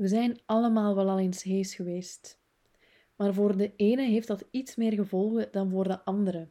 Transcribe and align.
We 0.00 0.08
zijn 0.08 0.40
allemaal 0.46 0.94
wel 0.94 1.08
al 1.08 1.18
eens 1.18 1.42
hees 1.42 1.74
geweest. 1.74 2.40
Maar 3.16 3.34
voor 3.34 3.56
de 3.56 3.72
ene 3.76 4.02
heeft 4.02 4.26
dat 4.26 4.44
iets 4.50 4.76
meer 4.76 4.92
gevolgen 4.92 5.48
dan 5.50 5.70
voor 5.70 5.88
de 5.88 6.04
andere. 6.04 6.48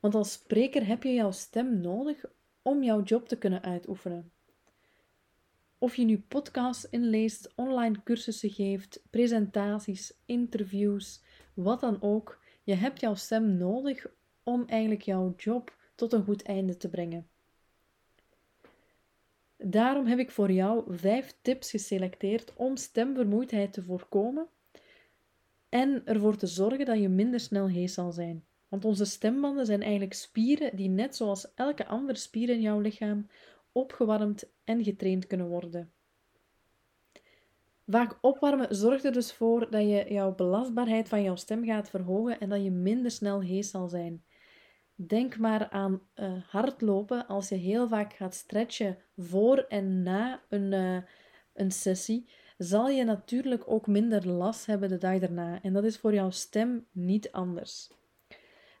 Want 0.00 0.14
als 0.14 0.32
spreker 0.32 0.86
heb 0.86 1.02
je 1.02 1.12
jouw 1.12 1.30
stem 1.30 1.80
nodig 1.80 2.24
om 2.62 2.82
jouw 2.82 3.02
job 3.02 3.28
te 3.28 3.38
kunnen 3.38 3.62
uitoefenen. 3.62 4.32
Of 5.78 5.96
je 5.96 6.04
nu 6.04 6.18
podcasts 6.18 6.88
inleest, 6.90 7.52
online 7.54 8.02
cursussen 8.04 8.50
geeft, 8.50 9.02
presentaties, 9.10 10.14
interviews, 10.24 11.22
wat 11.54 11.80
dan 11.80 12.02
ook, 12.02 12.40
je 12.62 12.74
hebt 12.74 13.00
jouw 13.00 13.14
stem 13.14 13.56
nodig 13.56 14.06
om 14.42 14.64
eigenlijk 14.66 15.02
jouw 15.02 15.34
job 15.36 15.76
tot 15.94 16.12
een 16.12 16.24
goed 16.24 16.42
einde 16.42 16.76
te 16.76 16.88
brengen. 16.88 17.28
Daarom 19.66 20.06
heb 20.06 20.18
ik 20.18 20.30
voor 20.30 20.52
jou 20.52 20.96
vijf 20.96 21.34
tips 21.42 21.70
geselecteerd 21.70 22.52
om 22.56 22.76
stemvermoeidheid 22.76 23.72
te 23.72 23.82
voorkomen 23.82 24.48
en 25.68 26.02
ervoor 26.04 26.36
te 26.36 26.46
zorgen 26.46 26.84
dat 26.84 27.00
je 27.00 27.08
minder 27.08 27.40
snel 27.40 27.68
hees 27.68 27.94
zal 27.94 28.12
zijn. 28.12 28.44
Want 28.68 28.84
onze 28.84 29.04
stembanden 29.04 29.66
zijn 29.66 29.82
eigenlijk 29.82 30.12
spieren 30.12 30.76
die 30.76 30.88
net 30.88 31.16
zoals 31.16 31.54
elke 31.54 31.86
andere 31.86 32.18
spier 32.18 32.48
in 32.48 32.60
jouw 32.60 32.80
lichaam 32.80 33.26
opgewarmd 33.72 34.44
en 34.64 34.84
getraind 34.84 35.26
kunnen 35.26 35.48
worden. 35.48 35.92
Vaak 37.86 38.18
opwarmen 38.20 38.74
zorgt 38.76 39.04
er 39.04 39.12
dus 39.12 39.32
voor 39.32 39.70
dat 39.70 39.82
je 39.82 40.04
jouw 40.08 40.34
belastbaarheid 40.34 41.08
van 41.08 41.22
jouw 41.22 41.36
stem 41.36 41.64
gaat 41.64 41.90
verhogen 41.90 42.40
en 42.40 42.48
dat 42.48 42.62
je 42.62 42.70
minder 42.70 43.10
snel 43.10 43.42
hees 43.42 43.70
zal 43.70 43.88
zijn. 43.88 44.24
Denk 44.94 45.38
maar 45.38 45.68
aan 45.70 46.00
uh, 46.14 46.32
hardlopen 46.48 47.26
als 47.26 47.48
je 47.48 47.54
heel 47.54 47.88
vaak 47.88 48.12
gaat 48.12 48.34
stretchen 48.34 48.98
voor 49.16 49.58
en 49.58 50.02
na 50.02 50.42
een, 50.48 50.72
uh, 50.72 50.98
een 51.54 51.70
sessie, 51.70 52.28
zal 52.58 52.88
je 52.88 53.04
natuurlijk 53.04 53.62
ook 53.66 53.86
minder 53.86 54.28
last 54.28 54.66
hebben 54.66 54.88
de 54.88 54.98
dag 54.98 55.18
daarna. 55.18 55.62
En 55.62 55.72
dat 55.72 55.84
is 55.84 55.98
voor 55.98 56.14
jouw 56.14 56.30
stem 56.30 56.86
niet 56.92 57.32
anders. 57.32 57.90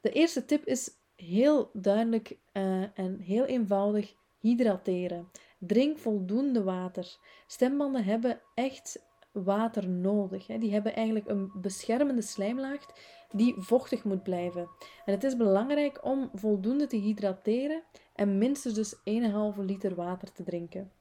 De 0.00 0.10
eerste 0.10 0.44
tip 0.44 0.64
is 0.64 0.90
heel 1.16 1.70
duidelijk 1.72 2.38
uh, 2.52 2.98
en 2.98 3.18
heel 3.20 3.44
eenvoudig 3.44 4.14
hydrateren. 4.38 5.30
Drink 5.58 5.98
voldoende 5.98 6.62
water. 6.62 7.16
Stembanden 7.46 8.04
hebben 8.04 8.40
echt 8.54 9.04
water 9.32 9.88
nodig. 9.88 10.46
Hè. 10.46 10.58
Die 10.58 10.72
hebben 10.72 10.94
eigenlijk 10.94 11.28
een 11.28 11.52
beschermende 11.60 12.22
slijmlaag 12.22 12.86
die 13.34 13.54
vochtig 13.58 14.04
moet 14.04 14.22
blijven. 14.22 14.68
En 15.04 15.12
het 15.12 15.24
is 15.24 15.36
belangrijk 15.36 16.04
om 16.04 16.30
voldoende 16.34 16.86
te 16.86 16.96
hydrateren 16.96 17.82
en 18.14 18.38
minstens 18.38 18.74
dus 18.74 18.96
1,5 18.96 19.58
liter 19.58 19.94
water 19.94 20.32
te 20.32 20.42
drinken. 20.42 20.92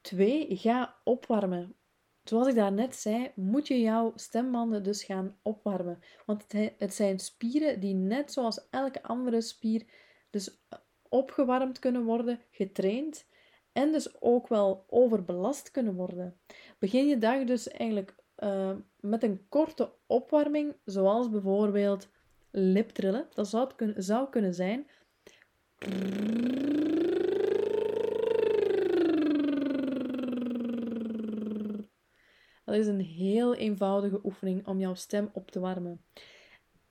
2. 0.00 0.56
Ga 0.56 0.96
opwarmen. 1.04 1.74
Zoals 2.24 2.46
ik 2.46 2.54
daarnet 2.54 2.96
zei, 2.96 3.30
moet 3.34 3.68
je 3.68 3.80
jouw 3.80 4.12
stembanden 4.14 4.82
dus 4.82 5.04
gaan 5.04 5.36
opwarmen. 5.42 5.98
Want 6.26 6.44
het 6.78 6.94
zijn 6.94 7.18
spieren 7.18 7.80
die 7.80 7.94
net 7.94 8.32
zoals 8.32 8.68
elke 8.70 9.02
andere 9.02 9.40
spier 9.40 9.84
dus 10.30 10.58
opgewarmd 11.08 11.78
kunnen 11.78 12.04
worden, 12.04 12.40
getraind 12.50 13.26
en 13.72 13.92
dus 13.92 14.20
ook 14.20 14.48
wel 14.48 14.84
overbelast 14.88 15.70
kunnen 15.70 15.94
worden. 15.94 16.40
Begin 16.78 17.06
je 17.06 17.18
dag 17.18 17.44
dus 17.44 17.68
eigenlijk 17.68 18.14
uh, 18.38 18.70
met 19.00 19.22
een 19.22 19.46
korte 19.48 19.92
opwarming, 20.06 20.74
zoals 20.84 21.30
bijvoorbeeld 21.30 22.08
liptrillen. 22.50 23.26
Dat 23.34 23.48
zou, 23.48 23.70
zou 23.96 24.28
kunnen 24.30 24.54
zijn. 24.54 24.86
Dat 32.64 32.74
is 32.74 32.86
een 32.86 33.00
heel 33.00 33.54
eenvoudige 33.54 34.20
oefening 34.24 34.66
om 34.66 34.78
jouw 34.78 34.94
stem 34.94 35.30
op 35.32 35.50
te 35.50 35.60
warmen. 35.60 36.04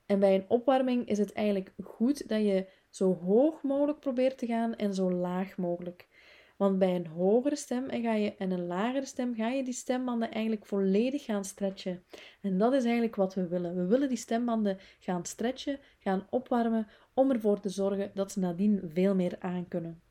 En 0.06 0.20
bij 0.20 0.36
een 0.36 0.46
opwarming 0.48 1.08
is 1.08 1.18
het 1.18 1.34
eigenlijk 1.34 1.74
goed 1.84 2.28
dat 2.28 2.42
je 2.42 2.68
zo 2.90 3.14
hoog 3.14 3.64
mogelijk 3.64 4.00
probeert 4.00 4.38
te 4.38 4.46
gaan 4.46 4.76
en 4.76 4.94
zo 4.94 5.12
laag 5.12 5.58
mogelijk. 5.58 6.08
Want 6.56 6.80
bij 6.80 6.96
een 6.96 7.08
hogere 7.08 7.56
stem 7.56 7.90
en, 7.90 8.02
ga 8.02 8.14
je, 8.14 8.36
en 8.36 8.52
een 8.52 8.66
lagere 8.66 9.06
stem 9.06 9.36
ga 9.36 9.48
je 9.48 9.64
die 9.64 9.74
stembanden 9.74 10.32
eigenlijk 10.32 10.66
volledig 10.66 11.24
gaan 11.26 11.46
stretchen. 11.46 12.04
En 12.42 12.58
dat 12.58 12.74
is 12.74 12.84
eigenlijk 12.84 13.16
wat 13.16 13.34
we 13.34 13.48
willen. 13.48 13.76
We 13.76 13.86
willen 13.86 14.08
die 14.08 14.18
stembanden 14.18 14.78
gaan 15.00 15.26
stretchen, 15.26 15.80
gaan 16.00 16.28
opwarmen, 16.30 16.88
om 17.14 17.32
ervoor 17.32 17.60
te 17.60 17.70
zorgen 17.70 18.12
dat 18.14 18.32
ze 18.32 18.40
nadien 18.40 18.82
veel 18.94 19.16
meer 19.16 19.36
aankunnen. 19.40 20.02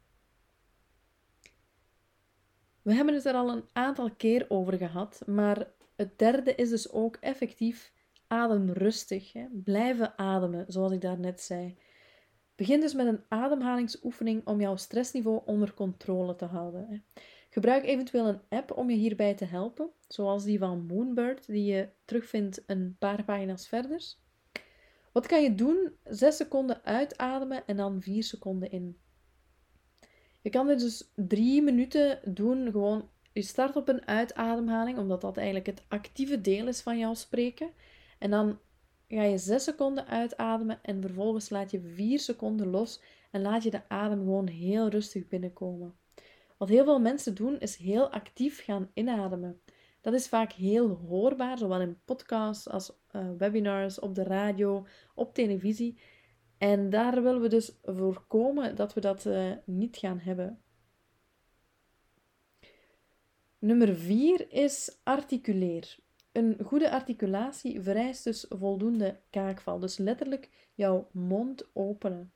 We 2.82 2.94
hebben 2.94 3.14
het 3.14 3.24
er 3.24 3.34
al 3.34 3.50
een 3.50 3.64
aantal 3.72 4.10
keer 4.14 4.46
over 4.48 4.76
gehad, 4.76 5.22
maar 5.26 5.72
het 5.96 6.18
derde 6.18 6.54
is 6.54 6.68
dus 6.68 6.90
ook 6.92 7.16
effectief 7.16 7.92
adem 8.26 8.70
rustig. 8.70 9.32
Hè. 9.32 9.46
Blijven 9.52 10.18
ademen, 10.18 10.64
zoals 10.68 10.92
ik 10.92 11.00
daarnet 11.00 11.40
zei. 11.40 11.76
Begin 12.56 12.80
dus 12.80 12.94
met 12.94 13.06
een 13.06 13.24
ademhalingsoefening 13.28 14.46
om 14.46 14.60
jouw 14.60 14.76
stressniveau 14.76 15.42
onder 15.44 15.74
controle 15.74 16.36
te 16.36 16.44
houden. 16.44 17.04
Gebruik 17.50 17.84
eventueel 17.84 18.26
een 18.26 18.40
app 18.48 18.76
om 18.76 18.90
je 18.90 18.96
hierbij 18.96 19.34
te 19.34 19.44
helpen, 19.44 19.90
zoals 20.08 20.44
die 20.44 20.58
van 20.58 20.86
Moonbird, 20.86 21.46
die 21.46 21.64
je 21.64 21.88
terugvindt 22.04 22.62
een 22.66 22.96
paar 22.98 23.24
pagina's 23.24 23.68
verder. 23.68 24.14
Wat 25.12 25.26
kan 25.26 25.42
je 25.42 25.54
doen? 25.54 25.92
6 26.04 26.36
seconden 26.36 26.84
uitademen 26.84 27.66
en 27.66 27.76
dan 27.76 28.02
4 28.02 28.22
seconden 28.22 28.70
in. 28.70 28.98
Je 30.42 30.50
kan 30.50 30.66
dit 30.66 30.80
dus 30.80 31.12
3 31.14 31.62
minuten 31.62 32.20
doen, 32.24 32.70
gewoon 32.70 33.08
je 33.32 33.42
start 33.42 33.76
op 33.76 33.88
een 33.88 34.06
uitademhaling, 34.06 34.98
omdat 34.98 35.20
dat 35.20 35.36
eigenlijk 35.36 35.66
het 35.66 35.84
actieve 35.88 36.40
deel 36.40 36.66
is 36.66 36.80
van 36.80 36.98
jouw 36.98 37.14
spreken. 37.14 37.70
En 38.18 38.30
dan 38.30 38.58
ga 39.08 39.22
je 39.22 39.38
6 39.38 39.64
seconden 39.64 40.06
uitademen 40.06 40.78
en 40.82 41.00
vervolgens 41.00 41.50
laat 41.50 41.70
je 41.70 41.80
4 41.80 42.18
seconden 42.18 42.66
los 42.66 43.00
en 43.30 43.42
laat 43.42 43.62
je 43.62 43.70
de 43.70 43.88
adem 43.88 44.18
gewoon 44.18 44.46
heel 44.46 44.88
rustig 44.88 45.28
binnenkomen. 45.28 45.94
Wat 46.56 46.68
heel 46.68 46.84
veel 46.84 47.00
mensen 47.00 47.34
doen 47.34 47.58
is 47.58 47.76
heel 47.76 48.10
actief 48.10 48.64
gaan 48.64 48.90
inademen. 48.94 49.60
Dat 50.00 50.14
is 50.14 50.28
vaak 50.28 50.52
heel 50.52 50.88
hoorbaar, 50.88 51.58
zowel 51.58 51.80
in 51.80 51.98
podcasts 52.04 52.68
als 52.68 52.92
uh, 53.12 53.26
webinars, 53.38 53.98
op 53.98 54.14
de 54.14 54.22
radio, 54.22 54.86
op 55.14 55.34
televisie. 55.34 55.98
En 56.58 56.90
daar 56.90 57.22
willen 57.22 57.40
we 57.40 57.48
dus 57.48 57.78
voorkomen 57.82 58.76
dat 58.76 58.94
we 58.94 59.00
dat 59.00 59.24
uh, 59.24 59.52
niet 59.64 59.96
gaan 59.96 60.18
hebben. 60.18 60.62
Nummer 63.58 63.96
4 63.96 64.52
is 64.52 64.98
articuleer. 65.02 65.98
Een 66.34 66.56
goede 66.64 66.90
articulatie 66.90 67.80
vereist 67.80 68.24
dus 68.24 68.46
voldoende 68.48 69.20
kaakval. 69.30 69.78
Dus 69.78 69.96
letterlijk 69.96 70.50
jouw 70.74 71.08
mond 71.12 71.70
openen. 71.72 72.32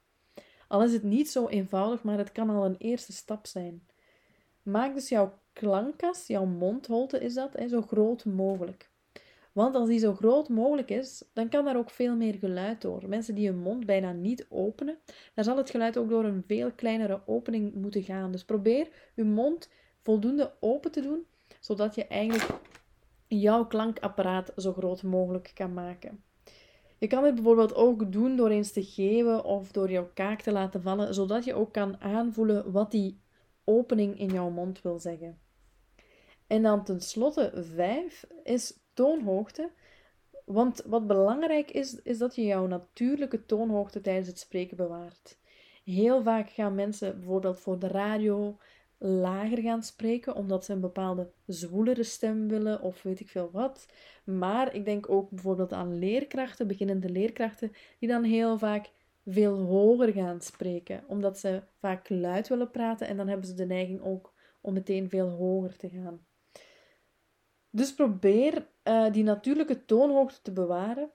Al 0.68 0.82
is 0.82 0.92
het 0.92 1.02
niet 1.02 1.30
zo 1.30 1.48
eenvoudig, 1.48 2.02
maar 2.02 2.18
het 2.18 2.32
kan 2.32 2.50
al 2.50 2.64
een 2.64 2.76
eerste 2.78 3.12
stap 3.12 3.46
zijn. 3.46 3.86
Maak 4.62 4.94
dus 4.94 5.08
jouw 5.08 5.38
klankkas, 5.52 6.26
jouw 6.26 6.44
mondholte 6.44 7.20
is 7.20 7.34
dat, 7.34 7.50
zo 7.68 7.82
groot 7.82 8.24
mogelijk. 8.24 8.90
Want 9.52 9.74
als 9.74 9.88
die 9.88 9.98
zo 9.98 10.14
groot 10.14 10.48
mogelijk 10.48 10.90
is, 10.90 11.24
dan 11.32 11.48
kan 11.48 11.64
daar 11.64 11.76
ook 11.76 11.90
veel 11.90 12.16
meer 12.16 12.34
geluid 12.34 12.80
door. 12.80 13.08
Mensen 13.08 13.34
die 13.34 13.48
hun 13.48 13.58
mond 13.58 13.86
bijna 13.86 14.12
niet 14.12 14.46
openen, 14.48 14.98
daar 15.34 15.44
zal 15.44 15.56
het 15.56 15.70
geluid 15.70 15.96
ook 15.96 16.08
door 16.08 16.24
een 16.24 16.44
veel 16.46 16.72
kleinere 16.72 17.20
opening 17.26 17.74
moeten 17.74 18.02
gaan. 18.02 18.32
Dus 18.32 18.44
probeer 18.44 18.88
je 19.14 19.24
mond 19.24 19.68
voldoende 20.02 20.52
open 20.60 20.90
te 20.90 21.00
doen, 21.00 21.26
zodat 21.60 21.94
je 21.94 22.06
eigenlijk 22.06 22.60
jouw 23.28 23.66
klankapparaat 23.66 24.52
zo 24.56 24.72
groot 24.72 25.02
mogelijk 25.02 25.50
kan 25.54 25.74
maken. 25.74 26.22
Je 26.98 27.06
kan 27.06 27.22
dit 27.22 27.34
bijvoorbeeld 27.34 27.74
ook 27.74 28.12
doen 28.12 28.36
door 28.36 28.50
eens 28.50 28.72
te 28.72 28.84
geven 28.84 29.44
of 29.44 29.72
door 29.72 29.90
jouw 29.90 30.10
kaak 30.14 30.40
te 30.40 30.52
laten 30.52 30.82
vallen, 30.82 31.14
zodat 31.14 31.44
je 31.44 31.54
ook 31.54 31.72
kan 31.72 32.00
aanvoelen 32.00 32.72
wat 32.72 32.90
die 32.90 33.20
opening 33.64 34.18
in 34.18 34.28
jouw 34.28 34.50
mond 34.50 34.82
wil 34.82 34.98
zeggen. 34.98 35.38
En 36.46 36.62
dan 36.62 36.84
tenslotte 36.84 37.52
vijf 37.54 38.26
is 38.42 38.80
toonhoogte. 38.94 39.70
Want 40.44 40.82
wat 40.86 41.06
belangrijk 41.06 41.70
is, 41.70 42.02
is 42.02 42.18
dat 42.18 42.34
je 42.34 42.42
jouw 42.42 42.66
natuurlijke 42.66 43.46
toonhoogte 43.46 44.00
tijdens 44.00 44.28
het 44.28 44.38
spreken 44.38 44.76
bewaart. 44.76 45.38
Heel 45.84 46.22
vaak 46.22 46.50
gaan 46.50 46.74
mensen 46.74 47.16
bijvoorbeeld 47.16 47.60
voor 47.60 47.78
de 47.78 47.88
radio 47.88 48.58
lager 48.98 49.58
gaan 49.58 49.82
spreken, 49.82 50.34
omdat 50.34 50.64
ze 50.64 50.72
een 50.72 50.80
bepaalde 50.80 51.30
zwoelere 51.46 52.02
stem 52.02 52.48
willen 52.48 52.82
of 52.82 53.02
weet 53.02 53.20
ik 53.20 53.28
veel 53.28 53.50
wat. 53.52 53.86
Maar 54.24 54.74
ik 54.74 54.84
denk 54.84 55.10
ook 55.10 55.30
bijvoorbeeld 55.30 55.72
aan 55.72 55.98
leerkrachten, 55.98 56.66
beginnende 56.66 57.08
leerkrachten, 57.08 57.72
die 57.98 58.08
dan 58.08 58.22
heel 58.22 58.58
vaak 58.58 58.90
veel 59.26 59.58
hoger 59.58 60.12
gaan 60.12 60.40
spreken, 60.40 61.04
omdat 61.06 61.38
ze 61.38 61.62
vaak 61.80 62.08
luid 62.08 62.48
willen 62.48 62.70
praten 62.70 63.06
en 63.08 63.16
dan 63.16 63.28
hebben 63.28 63.46
ze 63.46 63.54
de 63.54 63.66
neiging 63.66 64.00
ook 64.02 64.32
om 64.60 64.72
meteen 64.72 65.08
veel 65.08 65.28
hoger 65.28 65.76
te 65.76 65.88
gaan. 65.88 66.26
Dus 67.70 67.94
probeer 67.94 68.66
uh, 68.84 69.12
die 69.12 69.22
natuurlijke 69.22 69.84
toonhoogte 69.84 70.42
te 70.42 70.52
bewaren 70.52 71.10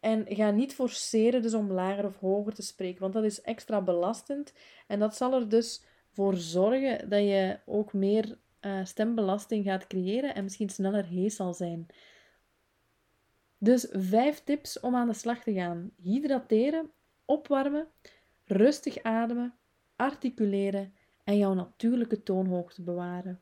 en 0.00 0.24
ga 0.28 0.50
niet 0.50 0.74
forceren 0.74 1.42
dus 1.42 1.54
om 1.54 1.72
lager 1.72 2.04
of 2.04 2.16
hoger 2.16 2.54
te 2.54 2.62
spreken, 2.62 3.00
want 3.00 3.12
dat 3.12 3.24
is 3.24 3.40
extra 3.40 3.80
belastend 3.80 4.52
en 4.86 4.98
dat 4.98 5.16
zal 5.16 5.34
er 5.34 5.48
dus 5.48 5.84
voor 6.14 6.36
zorgen 6.36 7.08
dat 7.08 7.20
je 7.20 7.58
ook 7.66 7.92
meer 7.92 8.38
eh, 8.60 8.84
stembelasting 8.84 9.64
gaat 9.64 9.86
creëren 9.86 10.34
en 10.34 10.42
misschien 10.42 10.68
sneller 10.68 11.04
hees 11.04 11.36
zal 11.36 11.54
zijn. 11.54 11.86
Dus 13.58 13.88
vijf 13.92 14.40
tips 14.44 14.80
om 14.80 14.94
aan 14.94 15.08
de 15.08 15.14
slag 15.14 15.42
te 15.42 15.52
gaan: 15.52 15.90
hydrateren, 16.02 16.90
opwarmen, 17.24 17.88
rustig 18.44 19.02
ademen, 19.02 19.54
articuleren 19.96 20.94
en 21.24 21.36
jouw 21.36 21.54
natuurlijke 21.54 22.22
toonhoogte 22.22 22.82
bewaren. 22.82 23.40